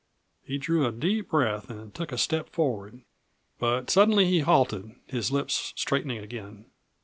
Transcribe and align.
He 0.43 0.57
drew 0.57 0.87
a 0.87 0.91
deep 0.91 1.29
breath 1.29 1.69
and 1.69 1.93
took 1.93 2.11
a 2.11 2.17
step 2.17 2.49
forward. 2.49 3.01
But 3.59 3.91
suddenly 3.91 4.25
he 4.25 4.39
halted, 4.39 4.95
his 5.05 5.31
lips 5.31 5.73
straightening 5.75 6.17
again. 6.17 6.65